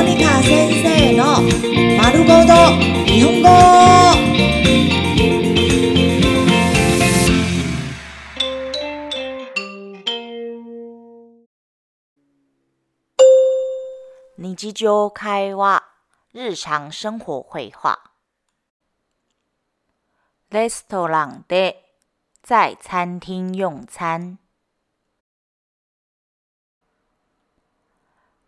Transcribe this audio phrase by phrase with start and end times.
[0.00, 1.42] モニカ先生の
[1.98, 2.54] 丸ごと
[3.04, 3.48] 日本語。
[14.38, 15.84] 日常会話、
[16.32, 18.00] 日常生活会話。
[20.50, 21.84] レストランで、
[22.42, 24.39] 在餐廳用餐。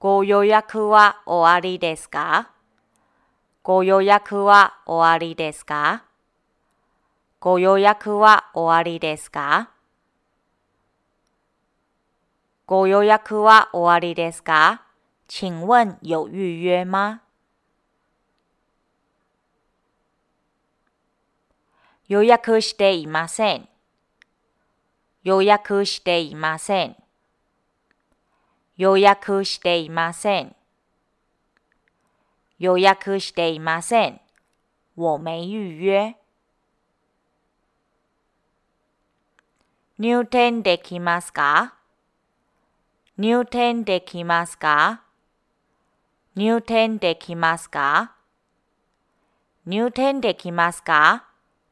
[0.00, 2.52] ご予約は終わりですか？
[3.64, 6.04] ご予約は終わりですか？
[7.40, 9.70] ご予約は終わりですか？
[12.64, 14.82] ご予約は終わりですか？
[15.26, 17.18] 请问有预约吗？
[22.06, 23.68] 予約していません。
[25.24, 26.96] 予約していません。
[28.78, 30.54] 予約していません。
[32.60, 34.20] 予約していません。
[34.94, 36.14] 我没预约。
[39.98, 41.74] 入店できますか？
[43.16, 45.02] 入店できますか？
[46.36, 48.14] 入店できますか？
[49.66, 51.24] 入店できますか？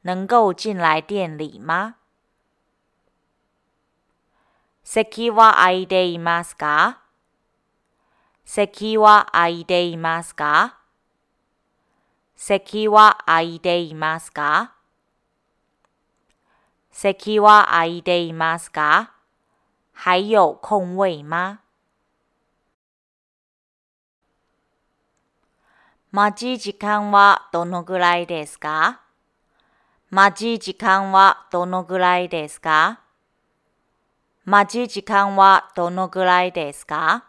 [0.03, 1.95] 能够进来店里吗？
[4.89, 7.01] 席は空いていますか？
[8.45, 10.79] 席は空いていますか？
[12.37, 14.75] 席は空いていますか？
[16.93, 19.11] 席は空いていますか？
[19.93, 20.79] 还有空
[21.09, 21.59] 位吗？
[26.13, 29.01] 待ち時間はどのぐらいですか？
[30.11, 33.01] 待ち時間はどのぐらいですか？
[34.49, 37.25] 待ち時間はどのぐらいですか？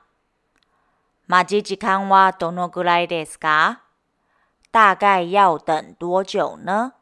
[1.25, 3.81] 待ち時間はどのぐらいですか？
[4.71, 6.93] 大概要等多久呢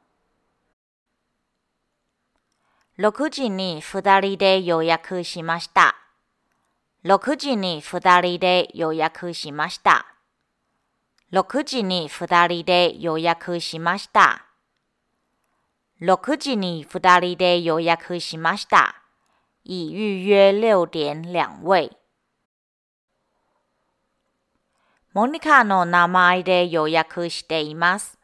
[2.98, 5.98] ？6時に2人で予約しました。
[7.04, 10.06] 6時に2人で予約しました。
[11.34, 14.46] 6時に2人で予約しました。
[16.00, 19.02] 6時に2人で予約しました。
[19.68, 21.92] 已预约6点2位。
[25.12, 28.20] モニカの名前で予約しています。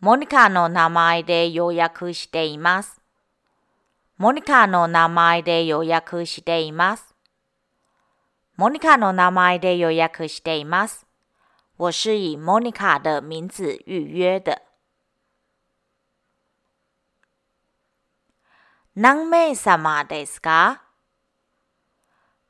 [0.00, 3.00] モニカの名前で予約しています。
[4.18, 7.14] モニカの名前で予約しています。
[8.56, 11.06] モニカの名前で予約しています。
[11.78, 14.73] 我是以莫妮卡的名字预约的。
[18.96, 20.80] 何名様ですか？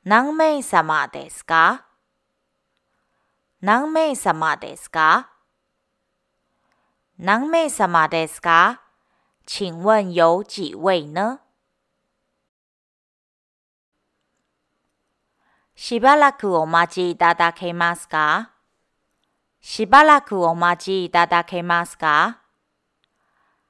[0.03, 1.87] 何名様ですか？
[3.61, 5.31] 何名様ですか？
[7.17, 8.79] 何名様ですか？
[9.47, 11.39] 请问有几位呢？
[15.73, 18.51] しばらくお待ちいただけますか？
[19.61, 22.44] しばらくお待ちいただけますか？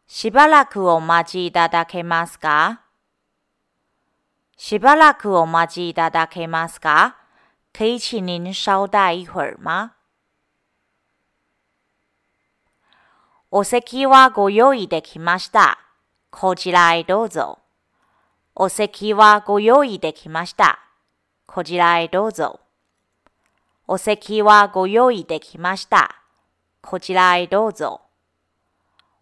[0.08, 2.82] しばらくお待ちいただけますか？
[4.56, 7.16] しばらくお待ちいただけますか？
[7.74, 9.92] 可以请您稍待一会儿吗？
[13.52, 15.80] お席はご用意できました。
[16.30, 17.60] こちらへどうぞ。
[18.54, 20.80] お席はご用意できました。
[21.46, 22.60] こちらへどうぞ。
[23.88, 26.16] お席はご用意できました。
[26.82, 28.05] こちらへどうぞ。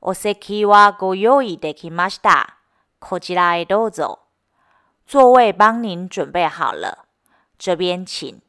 [0.06, 2.58] お席はご用意できました。
[3.00, 4.19] こちらへどうぞ。
[5.08, 7.06] 座位帮您准备好了。
[7.58, 8.42] 这边请。